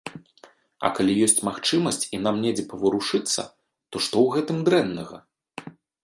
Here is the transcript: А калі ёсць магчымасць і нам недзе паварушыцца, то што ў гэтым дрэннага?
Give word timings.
А 0.87 0.89
калі 0.99 1.13
ёсць 1.25 1.41
магчымасць 1.49 2.07
і 2.17 2.19
нам 2.27 2.39
недзе 2.45 2.63
паварушыцца, 2.71 3.41
то 3.91 3.95
што 4.05 4.15
ў 4.25 4.39
гэтым 4.39 4.57
дрэннага? 4.71 5.17